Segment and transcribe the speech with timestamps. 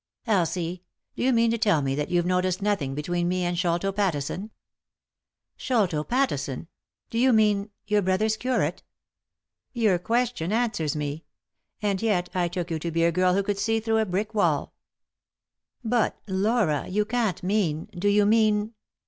[0.25, 0.81] "Elsie,
[1.15, 4.49] do you mean to tell me that you've noticed nothing between me and Sholto Pattisou?""
[5.63, 6.67] Sholto Pattison?
[7.11, 8.81] Do you mean— your brother's curate?"
[9.73, 11.25] "Your question answers me.
[11.83, 14.33] And yet I took you to be a girl who could see through a brick
[14.33, 14.73] wall."
[15.85, 18.73] n6 ;«y?e.c.V GOOglC THE INTERRUPTED KISS "But, Laura, you can't mean— do you mean